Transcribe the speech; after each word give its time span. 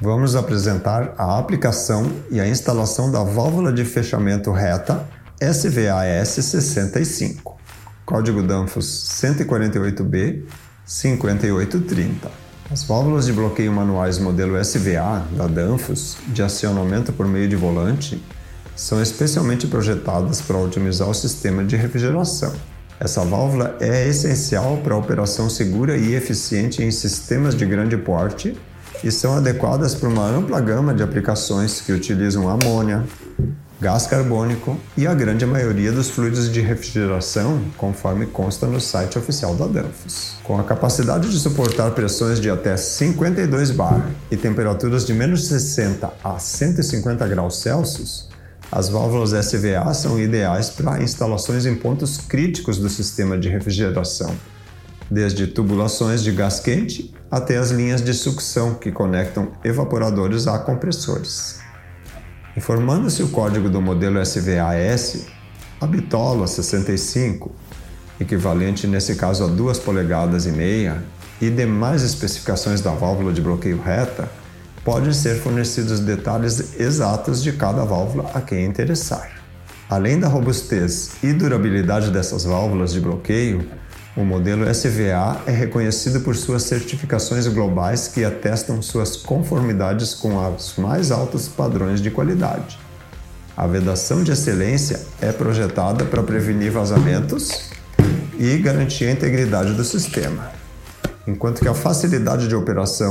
vamos 0.00 0.36
apresentar 0.36 1.14
a 1.16 1.38
aplicação 1.38 2.10
e 2.30 2.40
a 2.40 2.46
instalação 2.46 3.10
da 3.10 3.22
válvula 3.22 3.72
de 3.72 3.84
fechamento 3.84 4.52
reta 4.52 5.06
SVAS 5.40 6.28
65, 6.28 7.56
código 8.04 8.42
Danfoss 8.42 8.86
148B 9.22 10.44
5830. 10.84 12.30
As 12.70 12.82
válvulas 12.82 13.26
de 13.26 13.32
bloqueio 13.32 13.72
manuais 13.72 14.18
modelo 14.18 14.62
SVA 14.62 15.24
da 15.36 15.46
Danfoss, 15.46 16.16
de 16.28 16.42
acionamento 16.42 17.12
por 17.12 17.26
meio 17.26 17.48
de 17.48 17.56
volante, 17.56 18.22
são 18.74 19.00
especialmente 19.00 19.66
projetadas 19.66 20.40
para 20.40 20.58
otimizar 20.58 21.08
o 21.08 21.14
sistema 21.14 21.64
de 21.64 21.76
refrigeração. 21.76 22.52
Essa 22.98 23.24
válvula 23.24 23.76
é 23.80 24.08
essencial 24.08 24.78
para 24.78 24.94
a 24.94 24.98
operação 24.98 25.48
segura 25.48 25.96
e 25.96 26.14
eficiente 26.14 26.82
em 26.82 26.90
sistemas 26.90 27.54
de 27.54 27.64
grande 27.64 27.96
porte 27.96 28.56
e 29.02 29.10
são 29.10 29.36
adequadas 29.36 29.94
para 29.94 30.08
uma 30.08 30.26
ampla 30.26 30.60
gama 30.60 30.94
de 30.94 31.02
aplicações 31.02 31.80
que 31.80 31.92
utilizam 31.92 32.48
amônia, 32.48 33.04
gás 33.80 34.06
carbônico 34.06 34.76
e 34.96 35.06
a 35.06 35.14
grande 35.14 35.44
maioria 35.44 35.92
dos 35.92 36.08
fluidos 36.08 36.50
de 36.50 36.60
refrigeração, 36.60 37.60
conforme 37.76 38.26
consta 38.26 38.66
no 38.66 38.80
site 38.80 39.18
oficial 39.18 39.54
da 39.54 39.66
Danfoss. 39.66 40.36
Com 40.42 40.58
a 40.58 40.64
capacidade 40.64 41.30
de 41.30 41.38
suportar 41.38 41.90
pressões 41.90 42.40
de 42.40 42.48
até 42.48 42.76
52 42.76 43.70
bar 43.72 44.10
e 44.30 44.36
temperaturas 44.36 45.04
de 45.04 45.12
menos 45.12 45.46
60 45.46 46.10
a 46.24 46.38
150 46.38 47.26
graus 47.28 47.60
Celsius, 47.60 48.28
as 48.72 48.88
válvulas 48.88 49.30
SVA 49.30 49.92
são 49.94 50.18
ideais 50.18 50.70
para 50.70 51.00
instalações 51.02 51.66
em 51.66 51.74
pontos 51.74 52.18
críticos 52.18 52.78
do 52.78 52.88
sistema 52.88 53.38
de 53.38 53.48
refrigeração, 53.48 54.34
desde 55.10 55.46
tubulações 55.46 56.22
de 56.22 56.32
gás 56.32 56.60
quente 56.60 57.14
até 57.30 57.56
as 57.56 57.70
linhas 57.70 58.02
de 58.02 58.14
sucção 58.14 58.74
que 58.74 58.92
conectam 58.92 59.52
evaporadores 59.64 60.46
a 60.46 60.58
compressores. 60.58 61.60
Informando-se 62.56 63.22
o 63.22 63.28
código 63.28 63.68
do 63.68 63.82
modelo 63.82 64.20
SVAS, 64.24 65.26
a 65.80 65.86
bitola 65.86 66.46
65, 66.46 67.54
equivalente 68.18 68.86
nesse 68.86 69.14
caso 69.14 69.44
a 69.44 69.46
2 69.46 69.78
polegadas 69.80 70.46
e 70.46 70.50
meia, 70.50 71.02
e 71.40 71.50
demais 71.50 72.02
especificações 72.02 72.80
da 72.80 72.92
válvula 72.92 73.32
de 73.32 73.42
bloqueio 73.42 73.80
reta, 73.80 74.30
podem 74.82 75.12
ser 75.12 75.36
fornecidos 75.36 76.00
detalhes 76.00 76.80
exatos 76.80 77.42
de 77.42 77.52
cada 77.52 77.84
válvula 77.84 78.30
a 78.32 78.40
quem 78.40 78.64
interessar. 78.64 79.30
Além 79.90 80.18
da 80.18 80.28
robustez 80.28 81.10
e 81.22 81.32
durabilidade 81.32 82.10
dessas 82.10 82.44
válvulas 82.44 82.92
de 82.92 83.00
bloqueio, 83.00 83.68
o 84.16 84.24
modelo 84.24 84.64
SVA 84.72 85.42
é 85.46 85.50
reconhecido 85.50 86.20
por 86.20 86.34
suas 86.34 86.62
certificações 86.62 87.46
globais 87.46 88.08
que 88.08 88.24
atestam 88.24 88.80
suas 88.80 89.14
conformidades 89.14 90.14
com 90.14 90.34
os 90.54 90.76
mais 90.78 91.10
altos 91.10 91.46
padrões 91.48 92.00
de 92.00 92.10
qualidade. 92.10 92.78
A 93.54 93.66
vedação 93.66 94.22
de 94.22 94.32
excelência 94.32 95.00
é 95.20 95.30
projetada 95.32 96.06
para 96.06 96.22
prevenir 96.22 96.72
vazamentos 96.72 97.70
e 98.38 98.56
garantir 98.56 99.04
a 99.04 99.12
integridade 99.12 99.74
do 99.74 99.84
sistema, 99.84 100.50
enquanto 101.26 101.60
que 101.60 101.68
a 101.68 101.74
facilidade 101.74 102.48
de 102.48 102.54
operação, 102.54 103.10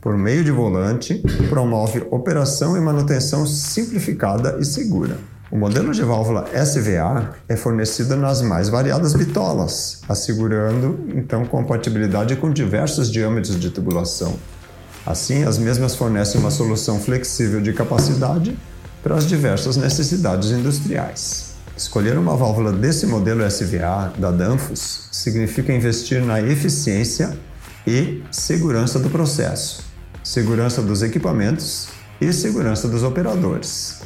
por 0.00 0.16
meio 0.16 0.42
de 0.42 0.50
volante, 0.50 1.22
promove 1.50 2.06
operação 2.10 2.78
e 2.78 2.80
manutenção 2.80 3.46
simplificada 3.46 4.56
e 4.58 4.64
segura. 4.64 5.18
O 5.50 5.56
modelo 5.56 5.92
de 5.92 6.02
válvula 6.02 6.48
SVA 6.54 7.34
é 7.48 7.56
fornecido 7.56 8.16
nas 8.16 8.40
mais 8.40 8.68
variadas 8.68 9.14
bitolas, 9.14 10.00
assegurando 10.08 11.08
então 11.08 11.44
compatibilidade 11.44 12.36
com 12.36 12.52
diversos 12.52 13.10
diâmetros 13.10 13.58
de 13.58 13.68
tubulação. 13.68 14.38
Assim, 15.04 15.42
as 15.42 15.58
mesmas 15.58 15.96
fornecem 15.96 16.40
uma 16.40 16.52
solução 16.52 17.00
flexível 17.00 17.60
de 17.60 17.72
capacidade 17.72 18.56
para 19.02 19.16
as 19.16 19.26
diversas 19.26 19.76
necessidades 19.76 20.52
industriais. 20.52 21.54
Escolher 21.76 22.16
uma 22.16 22.36
válvula 22.36 22.72
desse 22.72 23.04
modelo 23.04 23.44
SVA 23.44 24.12
da 24.18 24.30
Danfoss 24.30 25.08
significa 25.10 25.72
investir 25.72 26.22
na 26.22 26.40
eficiência 26.40 27.36
e 27.84 28.22
segurança 28.30 29.00
do 29.00 29.10
processo, 29.10 29.82
segurança 30.22 30.80
dos 30.80 31.02
equipamentos 31.02 31.88
e 32.20 32.32
segurança 32.32 32.86
dos 32.86 33.02
operadores. 33.02 34.00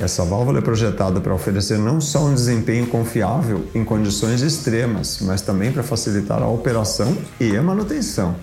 Essa 0.00 0.24
válvula 0.24 0.60
é 0.60 0.62
projetada 0.62 1.20
para 1.20 1.34
oferecer 1.34 1.78
não 1.78 2.00
só 2.00 2.24
um 2.24 2.34
desempenho 2.34 2.86
confiável 2.86 3.68
em 3.74 3.84
condições 3.84 4.40
extremas, 4.40 5.18
mas 5.20 5.42
também 5.42 5.70
para 5.70 5.82
facilitar 5.82 6.42
a 6.42 6.48
operação 6.48 7.14
e 7.38 7.54
a 7.54 7.62
manutenção. 7.62 8.34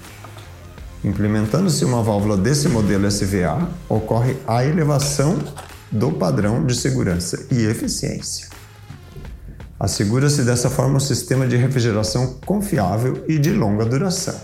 Implementando-se 1.03 1.83
uma 1.83 2.03
válvula 2.03 2.37
desse 2.37 2.69
modelo 2.69 3.07
SVA, 3.07 3.67
ocorre 3.89 4.37
a 4.47 4.63
elevação 4.63 5.39
do 5.91 6.11
padrão 6.11 6.63
de 6.63 6.75
segurança 6.75 7.47
e 7.49 7.65
eficiência. 7.65 8.49
Assegura-se 9.79 10.43
dessa 10.43 10.69
forma 10.69 10.97
um 10.97 10.99
sistema 10.99 11.47
de 11.47 11.55
refrigeração 11.55 12.35
confiável 12.45 13.23
e 13.27 13.39
de 13.39 13.51
longa 13.51 13.83
duração. 13.83 14.39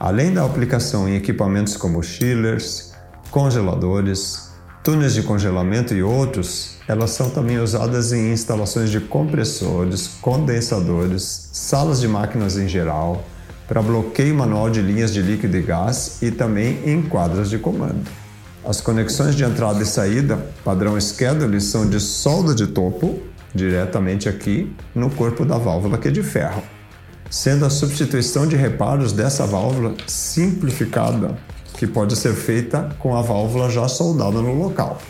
Além 0.00 0.34
da 0.34 0.44
aplicação 0.44 1.08
em 1.08 1.14
equipamentos 1.14 1.76
como 1.76 2.02
chillers, 2.02 2.92
congeladores, 3.30 4.49
túneis 4.90 5.14
de 5.14 5.22
congelamento 5.22 5.94
e 5.94 6.02
outros, 6.02 6.78
elas 6.88 7.10
são 7.10 7.30
também 7.30 7.60
usadas 7.60 8.12
em 8.12 8.32
instalações 8.32 8.90
de 8.90 8.98
compressores, 8.98 10.08
condensadores, 10.20 11.48
salas 11.52 12.00
de 12.00 12.08
máquinas 12.08 12.58
em 12.58 12.66
geral, 12.66 13.24
para 13.68 13.80
bloqueio 13.80 14.34
manual 14.34 14.68
de 14.68 14.82
linhas 14.82 15.14
de 15.14 15.22
líquido 15.22 15.56
e 15.56 15.62
gás 15.62 16.20
e 16.20 16.32
também 16.32 16.80
em 16.84 17.02
quadras 17.02 17.48
de 17.48 17.56
comando. 17.56 18.02
As 18.64 18.80
conexões 18.80 19.36
de 19.36 19.44
entrada 19.44 19.80
e 19.80 19.86
saída, 19.86 20.44
padrão 20.64 21.00
schedule, 21.00 21.60
são 21.60 21.88
de 21.88 22.00
solda 22.00 22.52
de 22.52 22.66
topo, 22.66 23.20
diretamente 23.54 24.28
aqui 24.28 24.74
no 24.92 25.08
corpo 25.08 25.44
da 25.44 25.56
válvula 25.56 25.98
que 25.98 26.08
é 26.08 26.10
de 26.10 26.24
ferro, 26.24 26.64
sendo 27.30 27.64
a 27.64 27.70
substituição 27.70 28.44
de 28.44 28.56
reparos 28.56 29.12
dessa 29.12 29.46
válvula 29.46 29.94
simplificada 30.08 31.38
que 31.80 31.86
pode 31.86 32.14
ser 32.14 32.34
feita 32.34 32.94
com 32.98 33.16
a 33.16 33.22
válvula 33.22 33.70
já 33.70 33.88
soldada 33.88 34.42
no 34.42 34.52
local. 34.52 35.00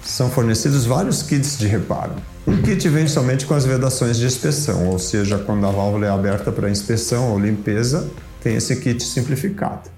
São 0.00 0.30
fornecidos 0.30 0.84
vários 0.84 1.20
kits 1.20 1.58
de 1.58 1.66
reparo. 1.66 2.12
Um 2.46 2.62
kit 2.62 2.88
vem 2.88 3.08
somente 3.08 3.44
com 3.44 3.52
as 3.52 3.64
vedações 3.64 4.18
de 4.18 4.24
inspeção, 4.24 4.86
ou 4.86 5.00
seja, 5.00 5.38
quando 5.38 5.66
a 5.66 5.70
válvula 5.72 6.06
é 6.06 6.10
aberta 6.10 6.52
para 6.52 6.70
inspeção 6.70 7.32
ou 7.32 7.40
limpeza, 7.40 8.08
tem 8.40 8.54
esse 8.54 8.76
kit 8.76 9.02
simplificado. 9.02 9.90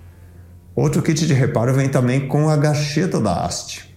Outro 0.74 1.02
kit 1.02 1.26
de 1.26 1.34
reparo 1.34 1.74
vem 1.74 1.90
também 1.90 2.26
com 2.26 2.48
a 2.48 2.56
gacheta 2.56 3.20
da 3.20 3.44
haste. 3.44 3.94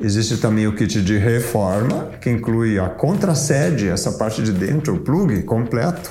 Existe 0.00 0.38
também 0.38 0.66
o 0.66 0.74
kit 0.74 1.00
de 1.00 1.16
reforma, 1.16 2.10
que 2.20 2.28
inclui 2.28 2.76
a 2.76 2.88
contrasede, 2.88 3.86
essa 3.86 4.10
parte 4.10 4.42
de 4.42 4.50
dentro, 4.50 4.96
o 4.96 4.98
plug 4.98 5.44
completo, 5.44 6.10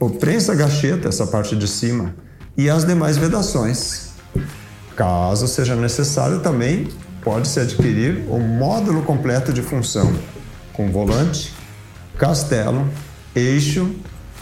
o 0.00 0.10
prensa 0.10 0.56
gacheta, 0.56 1.08
essa 1.08 1.24
parte 1.24 1.54
de 1.54 1.68
cima, 1.68 2.16
e 2.56 2.70
as 2.70 2.84
demais 2.84 3.16
vedações. 3.16 4.10
Caso 4.96 5.48
seja 5.48 5.74
necessário, 5.74 6.40
também 6.40 6.88
pode-se 7.22 7.58
adquirir 7.58 8.24
o 8.28 8.38
módulo 8.38 9.02
completo 9.02 9.52
de 9.52 9.62
função, 9.62 10.12
com 10.72 10.90
volante, 10.90 11.52
castelo, 12.18 12.86
eixo, 13.34 13.90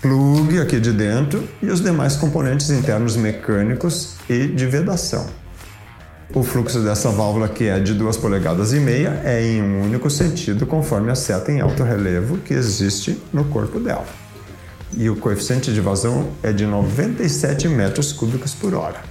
plug 0.00 0.61
aqui 0.61 0.81
de 0.81 0.93
dentro 0.93 1.49
e 1.62 1.67
os 1.67 1.81
demais 1.81 2.17
componentes 2.17 2.71
internos 2.71 3.17
mecânicos 3.17 4.17
e 4.29 4.49
de 4.49 4.67
vedação. 4.67 5.27
O 6.34 6.43
fluxo 6.43 6.81
dessa 6.81 7.11
válvula, 7.11 7.49
que 7.49 7.65
é 7.65 7.79
de 7.79 7.94
2 7.94 8.17
polegadas 8.17 8.73
e 8.73 8.81
meia, 8.81 9.21
é 9.23 9.43
em 9.43 9.62
um 9.62 9.83
único 9.83 10.11
sentido, 10.11 10.67
conforme 10.67 11.11
a 11.11 11.14
seta 11.14 11.53
em 11.53 11.61
alto 11.61 11.82
relevo 11.82 12.38
que 12.38 12.55
existe 12.55 13.23
no 13.32 13.44
corpo 13.44 13.79
dela 13.79 14.06
e 14.97 15.09
o 15.11 15.17
coeficiente 15.17 15.73
de 15.73 15.81
vazão 15.81 16.31
é 16.43 16.53
de 16.53 16.67
97 16.67 17.69
metros 17.69 18.12
cúbicos 18.12 18.55
por 18.55 18.75
hora. 18.75 19.03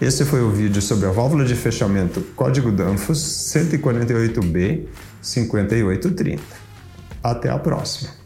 Esse 0.00 0.24
foi 0.24 0.42
o 0.42 0.50
vídeo 0.50 0.82
sobre 0.82 1.06
a 1.06 1.10
válvula 1.10 1.44
de 1.44 1.54
fechamento 1.54 2.20
código 2.34 2.72
Danfoss 2.72 3.52
148B 3.54 4.86
5830. 5.20 6.42
Até 7.22 7.50
a 7.50 7.58
próxima! 7.58 8.21